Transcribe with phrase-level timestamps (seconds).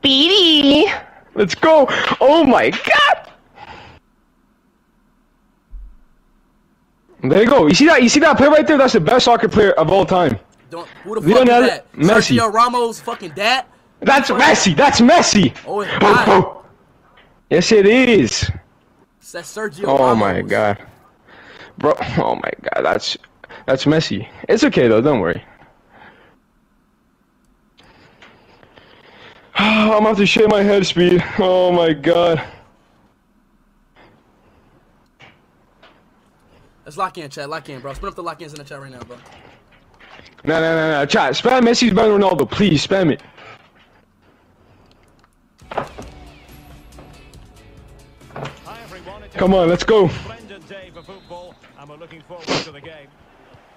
[0.00, 0.86] Speedy.
[1.34, 1.86] Let's go.
[2.20, 3.32] Oh my god.
[7.22, 7.66] There you go.
[7.68, 8.02] You see that?
[8.02, 8.78] You see that play right there?
[8.78, 10.38] That's the best soccer player of all time.
[10.70, 11.92] Don't, who the We fuck is that?
[11.92, 12.38] Messi.
[12.38, 13.66] Sergio Ramos, fucking dad.
[14.00, 14.76] That's Messi.
[14.76, 15.56] That's Messi.
[15.66, 16.28] Oh, it's oh, not.
[16.28, 16.64] Oh.
[17.50, 18.50] yes, it is.
[19.32, 20.16] That's Sergio Oh Ramos.
[20.16, 20.78] my god,
[21.78, 21.94] bro.
[22.18, 22.84] Oh my god.
[22.84, 23.18] That's
[23.66, 24.28] that's Messi.
[24.48, 25.00] It's okay though.
[25.02, 25.44] Don't worry.
[29.62, 31.22] I'm gonna have to shave my head speed.
[31.38, 32.42] Oh my god.
[36.86, 37.50] Let's lock in, chat.
[37.50, 37.92] Lock in, bro.
[37.92, 39.18] Spin up the lock ins in the chat right now, bro.
[40.44, 41.06] No, no, no, no.
[41.06, 41.34] Chat.
[41.34, 42.50] Spam Messi's better than Ronaldo.
[42.50, 43.22] Please spam it.
[48.64, 49.22] Hi everyone.
[49.34, 50.08] Come on, let's go.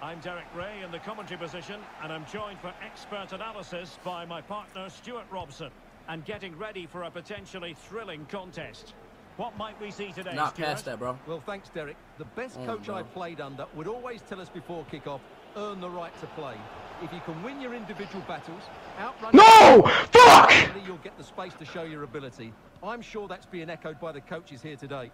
[0.03, 4.41] I'm Derek Ray in the commentary position, and I'm joined for expert analysis by my
[4.41, 5.71] partner Stuart Robson,
[6.09, 8.95] and getting ready for a potentially thrilling contest.
[9.37, 10.65] What might we see today, Not Stuart?
[10.65, 11.17] past that, bro.
[11.25, 11.95] Well, thanks, Derek.
[12.17, 12.95] The best Oh, coach no.
[12.95, 15.21] I played under would always tell us before kick-off,
[15.55, 16.55] earn the right to play.
[17.01, 18.63] If you can win your individual battles,
[18.99, 19.31] outrun...
[19.33, 19.89] No!
[20.11, 20.51] Fuck!
[20.85, 22.51] You'll get the space to show your ability.
[22.83, 25.11] I'm sure that's being echoed by the coaches here today.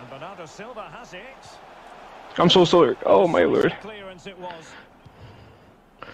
[0.00, 0.10] And
[0.44, 1.22] Bernardo Silva has it.
[2.38, 2.96] I'm so sorry.
[3.06, 3.74] Oh my lord.
[3.80, 4.64] Clearance it was.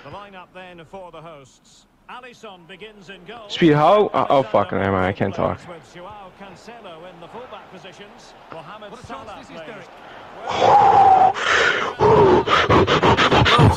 [0.05, 1.87] The lineup then for the hosts.
[2.09, 3.49] Alisson begins in goal.
[3.49, 4.07] Speed, how?
[4.09, 5.59] Uh, oh, oh, fuck, never mind, I can't talk.
[5.69, 8.35] With Joao Cancelo in the fullback positions.
[8.53, 9.87] Mohamed What a Salah chance plays.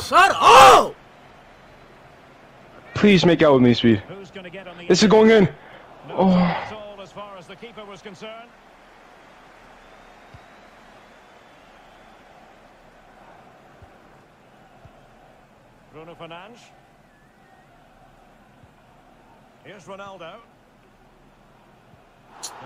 [0.08, 0.36] Shut up!
[0.40, 0.94] Oh!
[2.94, 3.98] Please make out with me, Speed.
[4.08, 5.44] Who's going to get on the This is going in.
[6.08, 6.30] No Oh.
[6.30, 8.50] time at all as far as the keeper was concerned.
[16.04, 16.58] Bruno Fernandes.
[19.64, 20.34] Here's Ronaldo.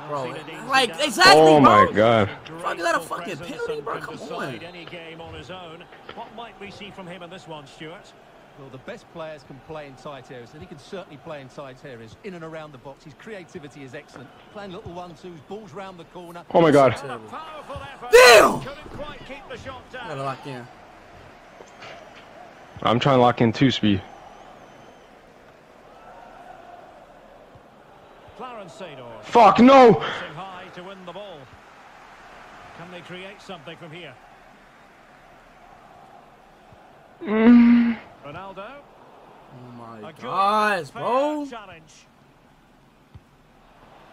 [0.08, 0.34] Bro,
[0.66, 1.92] like, exactly, Oh my bro.
[1.92, 2.30] god.
[2.60, 4.00] Fuck, is that a fucking penalty, bro?
[4.00, 4.54] Come on.
[4.56, 5.84] Any game on his own.
[6.16, 8.12] What might we see from him in this one, Stuart?
[8.58, 11.48] Well, the best players can play in tight areas, and he can certainly play in
[11.48, 13.04] tight areas, in and around the box.
[13.04, 14.28] His creativity is excellent.
[14.52, 16.42] Playing little one-twos, balls round the corner.
[16.52, 17.00] Oh my god.
[17.02, 18.10] And a powerful effort.
[18.10, 18.60] Damn!
[18.62, 20.08] Couldn't quite keep the shot down.
[20.08, 20.66] Gotta lock in.
[22.82, 24.02] I'm trying to lock in two Speed.
[29.22, 29.92] Fuck, no!
[29.92, 31.38] High to win the ball.
[32.78, 34.14] Can they create something from here?
[37.22, 37.98] Mm.
[38.24, 38.66] Ronaldo.
[39.52, 41.46] Oh my A good, gosh, fair bro.
[41.50, 41.92] Challenge.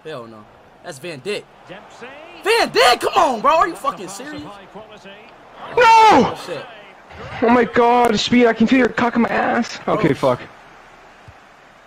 [0.03, 0.43] Hell no.
[0.83, 1.43] That's Van Dijk.
[1.67, 2.07] Dempsey.
[2.43, 3.55] Van Dijk, come on, bro.
[3.55, 4.43] Are you That's fucking serious?
[4.43, 4.51] No!
[5.77, 6.65] Oh, shit.
[7.41, 9.79] Oh my god, Speed, I can feel your cock in my ass.
[9.88, 10.41] Okay, fuck.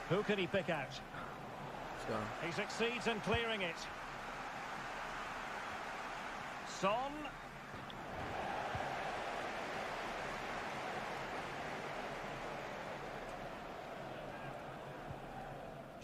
[0.08, 0.88] Who can he pick out?
[2.44, 3.76] He succeeds in clearing it.
[6.80, 7.12] Son.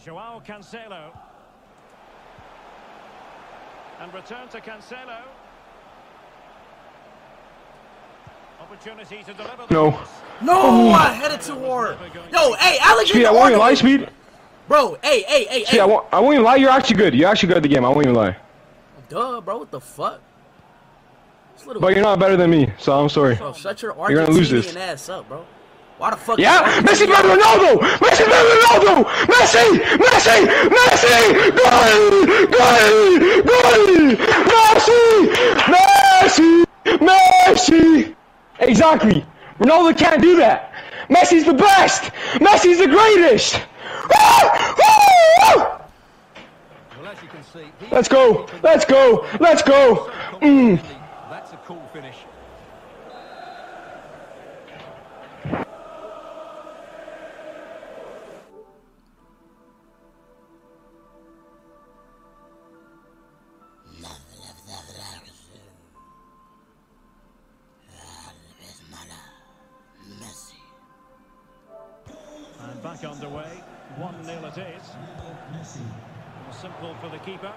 [0.03, 1.17] Joao Cancelo.
[4.01, 5.21] And return to Cancelo.
[8.65, 9.91] Opportunity to deliver the No.
[9.91, 10.09] pass.
[10.41, 10.91] No, oh.
[10.91, 11.97] I headed too hard.
[12.33, 14.09] Yo, hey, Alex, Speed, I won't even lie, Speed.
[14.67, 15.79] Bro, hey, hey, hey, Speed, hey.
[15.81, 17.13] I won't, I won't even lie, you're actually good.
[17.13, 18.35] You're actually good at the game, I won't even lie.
[19.07, 20.19] Duh, bro, what the fuck?
[21.79, 23.35] But you're not better than me, so I'm sorry.
[23.35, 24.75] Bro, shut your You're gonna lose Argentinian this.
[24.75, 25.45] ass up, bro.
[25.97, 26.39] Why the fuck?
[26.39, 27.77] Yeah, Messi better than Ronaldo!
[27.79, 29.05] Messi better than Ronaldo!
[29.27, 29.79] Messi!
[29.95, 30.45] Messi!
[30.69, 31.51] Messi!
[31.55, 32.25] Goal!
[32.47, 33.19] Goal!
[33.43, 34.15] Goal!
[34.49, 35.05] Messi!
[35.71, 36.65] Messi!
[36.99, 38.14] Messi!
[38.59, 39.25] Exactly.
[39.59, 40.73] Ronaldo can't do that.
[41.09, 42.03] Messi's the best.
[42.39, 43.61] Messi's the greatest.
[47.91, 48.47] Let's go.
[48.61, 49.25] Let's go.
[49.39, 50.11] Let's go.
[50.41, 50.81] Mm.
[51.29, 52.17] That's a cool finish.
[74.57, 74.67] It
[75.61, 75.77] is.
[76.55, 77.53] Simple for the keeper.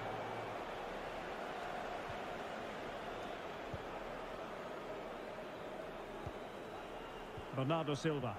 [7.55, 8.35] Bernardo Silva.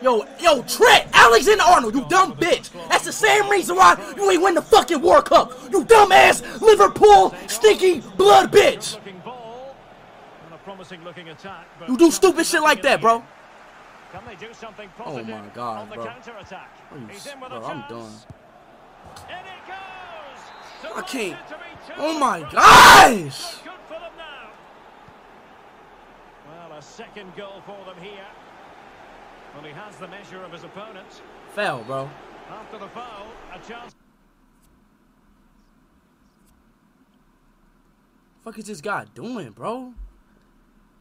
[0.00, 2.70] Yo, yo, Trent, Alexander Arnold, you dumb bitch.
[2.88, 5.52] That's the same reason why you ain't win the fucking World Cup.
[5.72, 8.98] You dumbass Liverpool stinky blood bitch.
[10.74, 11.68] Promising looking attack.
[11.86, 13.22] You do stupid shit like that, bro.
[14.10, 16.04] Can they do something Oh my God, on the bro.
[16.04, 16.68] counter attack?
[16.90, 18.12] Are you He's in with bro, a I'm done.
[19.28, 20.96] In it goes.
[20.96, 21.38] I can't.
[21.38, 23.58] Delighted to be two Oh my gosh!
[23.62, 24.50] Good for them now.
[26.68, 28.26] Well, a second goal for them here.
[29.54, 31.22] Well, he has the measure of his opponent.
[31.54, 32.10] Foul, bro.
[32.50, 33.94] After the foul, a chance.
[38.42, 39.94] Fuck is this guy doing, bro?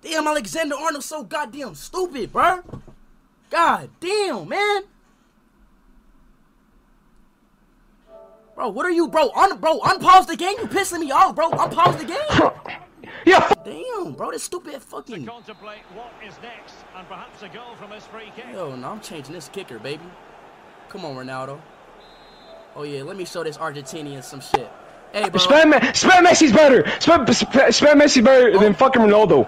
[0.04, 2.62] Damn, Alexander Arnold's so goddamn stupid, bro.
[3.50, 4.84] God damn, man.
[8.56, 9.32] Bro, what are you, bro?
[9.32, 10.56] Un, bro, unpause the game.
[10.60, 11.50] You pissing me off, bro.
[11.52, 12.78] Unpause the game.
[13.26, 15.26] Yeah, Damn, bro, this stupid fucking.
[15.26, 18.46] Contemplate what is next, and perhaps a goal from this free kick.
[18.52, 20.04] Yo, no, I'm changing this kicker, baby.
[20.90, 21.62] Come on, Ronaldo.
[22.76, 24.70] Oh yeah, let me show this Argentinian some shit.
[25.14, 25.40] Hey, bro.
[25.40, 26.84] Spam, Me- Spam Messi's better.
[26.84, 28.76] Spam, Spam, Spam Messi better than oh.
[28.76, 29.48] fucking Ronaldo.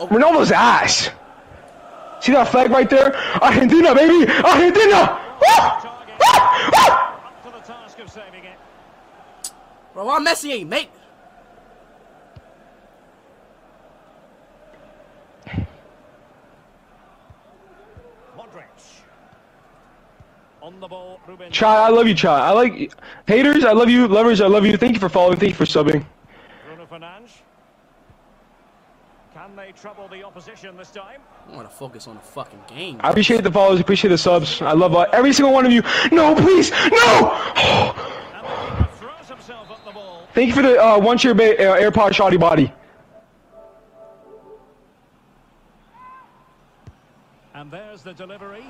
[0.00, 1.10] Ronaldo's ass.
[2.20, 3.16] See that flag right there?
[3.42, 4.30] Argentina, baby!
[4.44, 5.20] Argentina!
[5.40, 6.14] Target.
[6.20, 8.58] Up to the task of saving it.
[9.94, 10.90] Bro, why Messi ain't make?
[18.36, 18.64] Modric.
[20.60, 21.52] On the ball, Ruben.
[21.52, 22.38] Chai, I love you, Chai.
[22.38, 22.92] I like
[23.26, 23.64] haters.
[23.64, 24.08] I love you.
[24.08, 24.76] Lovers, I love you.
[24.76, 25.38] Thank you for following.
[25.38, 26.04] Thank you for subbing.
[26.66, 27.30] Bruno Fernandes.
[29.48, 31.22] Can they trouble the opposition this time?
[31.50, 33.00] I want to focus on the fucking game.
[33.00, 33.80] I appreciate the follows.
[33.80, 34.60] Appreciate the subs.
[34.60, 35.80] I love uh, every single one of you.
[36.12, 37.32] No, please, no.
[37.32, 40.28] And the keeper throws himself at the ball.
[40.34, 42.70] Thank you for the uh, one cheer ba- uh, AirPod shoddy body.
[47.54, 48.66] And there's the delivery.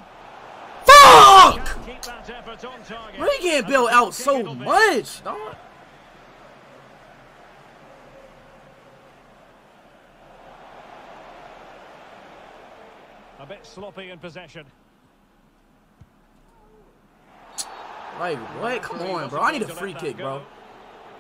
[0.87, 1.85] Fuck!
[1.87, 3.19] Keep that effort on target.
[3.19, 5.57] Bro, he getting And built out so much, dog.
[13.39, 14.67] A bit sloppy in possession.
[18.19, 18.83] Like, what?
[18.83, 19.41] Come on, bro.
[19.41, 20.43] I need a free kick, bro.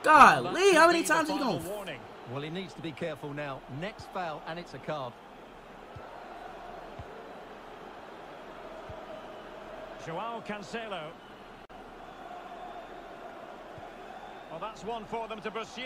[0.02, 1.68] God, Lee, how many times are you gonna?
[1.68, 2.00] Warning.
[2.32, 3.60] Well, he needs to be careful now.
[3.80, 5.12] Next foul, and it's a card.
[10.04, 11.10] Joao Cancelo.
[14.50, 15.82] Well, that's one for them to pursue.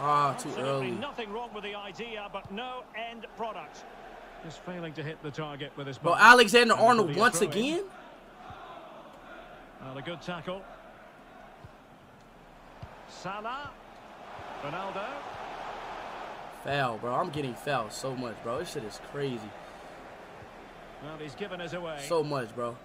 [0.00, 0.90] Ah, too Absolutely early.
[0.92, 3.84] nothing wrong with the idea, but no end product.
[4.44, 6.20] Just failing to hit the target with his Bro, ball.
[6.20, 7.84] Alexander Arnold once again?
[9.82, 10.62] Well, a good tackle.
[13.08, 13.70] Salah.
[14.62, 15.04] Ronaldo.
[16.64, 17.14] Foul, bro.
[17.14, 18.58] I'm getting fouled so much, bro.
[18.58, 19.38] This shit is crazy.
[21.02, 22.02] Well, he's given us away.
[22.08, 22.76] So much, bro.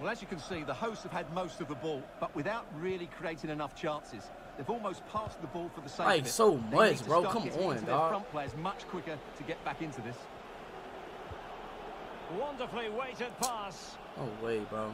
[0.00, 2.66] Well, as you can see, the hosts have had most of the ball, but without
[2.80, 4.24] really creating enough chances.
[4.56, 6.30] They've almost passed the ball for the sake Like, of it.
[6.30, 7.22] so They much, need bro.
[7.24, 8.10] Come on, into their dog.
[8.10, 10.16] front players much quicker to get back into this.
[12.38, 13.96] Wonderfully weighted pass.
[14.16, 14.92] No way, bro.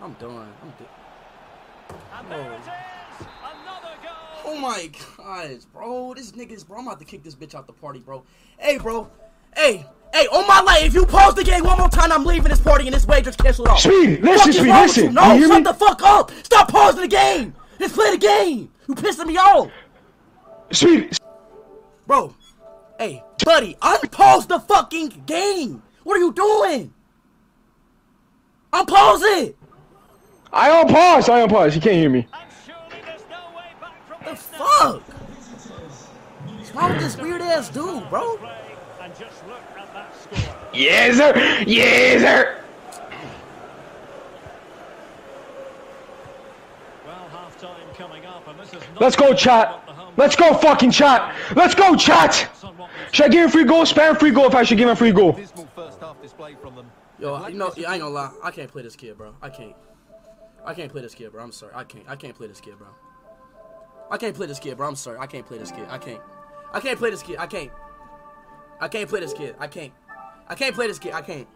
[0.00, 0.52] I'm done.
[0.62, 2.54] I'm di- And there Oh.
[2.54, 3.26] it is.
[3.42, 4.52] Another goal.
[4.52, 6.14] Oh my gosh, bro.
[6.14, 6.78] This nigga's, bro.
[6.78, 8.22] I'm about to kick this bitch out the party, bro.
[8.58, 9.10] Hey, bro.
[9.54, 12.48] Hey, hey, on my life, if you pause the game one more time, I'm leaving
[12.50, 13.80] this party and this wager's canceled off.
[13.80, 15.04] Speed, listen, Fuck is Speed, wrong listen.
[15.04, 15.10] You?
[15.12, 15.62] No, You shut me?
[15.64, 16.30] the fuck up.
[16.42, 17.54] Stop pausing the game.
[17.78, 18.70] Let's play the game.
[18.88, 19.70] You pissing me off.
[20.72, 21.16] Speed,
[22.06, 22.34] Bro,
[22.98, 25.82] hey, buddy, unpause the fucking game.
[26.04, 26.92] What are you doing?
[28.72, 29.56] Unpause it.
[30.52, 31.28] I on pause.
[31.28, 31.74] I on pause.
[31.74, 32.26] You can't hear me.
[32.32, 35.02] And surely there's no way back from The fuck?
[36.56, 38.36] What's wrong with this weird ass dude, bro?
[39.00, 40.56] Play And just look at that score.
[40.74, 41.64] Yes, sir.
[41.66, 42.60] Yes, sir.
[47.06, 49.82] Well, half time coming up, and this is not Let's go, chat.
[50.16, 51.34] Let's go, fucking chat.
[51.56, 52.50] Let's go, chat.
[53.12, 53.84] Should I give him a free goal?
[53.84, 55.32] Spam free goal if I should give him a free goal.
[55.32, 56.90] Dismal first half display from them.
[57.18, 58.32] Yo, They've you know, I ain't gonna lie.
[58.42, 59.34] I can't play this kid, bro.
[59.40, 59.74] I can't.
[60.64, 61.42] I can't play this kid, bro.
[61.42, 61.72] I'm sorry.
[61.74, 62.04] I can't.
[62.08, 62.88] I can't play this kid, bro.
[64.10, 64.88] I can't play this kid, bro.
[64.88, 65.18] I'm sorry.
[65.18, 65.86] I can't play this kid.
[65.88, 66.20] I can't.
[66.72, 67.38] I can't play this kid.
[67.38, 67.70] I can't.
[68.80, 69.54] I can't play this kid.
[69.58, 69.92] I can't.
[70.48, 71.12] I can't play this kid.
[71.12, 71.46] I can't.